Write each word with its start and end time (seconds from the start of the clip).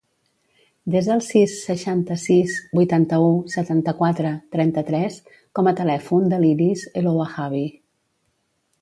Desa 0.93 1.11
el 1.15 1.19
sis, 1.25 1.57
seixanta-sis, 1.67 2.55
vuitanta-u, 2.79 3.29
setanta-quatre, 3.57 4.33
trenta-tres 4.57 5.23
com 5.61 5.73
a 5.73 5.77
telèfon 5.85 6.29
de 6.35 6.45
l'Iris 6.45 6.91
El 7.03 7.15
Ouahabi. 7.17 7.67